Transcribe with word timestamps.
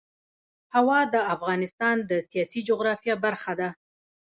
هوا 0.75 0.99
د 1.13 1.15
افغانستان 1.35 1.95
د 2.09 2.11
سیاسي 2.29 2.59
جغرافیه 2.69 3.15
برخه 3.25 3.53
ده. 3.59 3.69